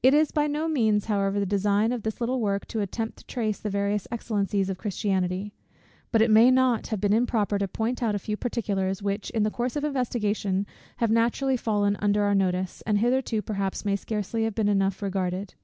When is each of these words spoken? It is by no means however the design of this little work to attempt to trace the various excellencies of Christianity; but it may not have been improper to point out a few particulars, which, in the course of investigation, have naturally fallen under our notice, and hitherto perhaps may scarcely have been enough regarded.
It 0.00 0.14
is 0.14 0.30
by 0.30 0.46
no 0.46 0.68
means 0.68 1.06
however 1.06 1.40
the 1.40 1.44
design 1.44 1.90
of 1.90 2.04
this 2.04 2.20
little 2.20 2.40
work 2.40 2.66
to 2.66 2.78
attempt 2.82 3.18
to 3.18 3.24
trace 3.26 3.58
the 3.58 3.68
various 3.68 4.06
excellencies 4.12 4.70
of 4.70 4.78
Christianity; 4.78 5.52
but 6.12 6.22
it 6.22 6.30
may 6.30 6.52
not 6.52 6.86
have 6.86 7.00
been 7.00 7.12
improper 7.12 7.58
to 7.58 7.66
point 7.66 8.00
out 8.00 8.14
a 8.14 8.20
few 8.20 8.36
particulars, 8.36 9.02
which, 9.02 9.28
in 9.30 9.42
the 9.42 9.50
course 9.50 9.74
of 9.74 9.82
investigation, 9.82 10.66
have 10.98 11.10
naturally 11.10 11.56
fallen 11.56 11.96
under 11.96 12.22
our 12.22 12.32
notice, 12.36 12.80
and 12.86 12.98
hitherto 12.98 13.42
perhaps 13.42 13.84
may 13.84 13.96
scarcely 13.96 14.44
have 14.44 14.54
been 14.54 14.68
enough 14.68 15.02
regarded. 15.02 15.54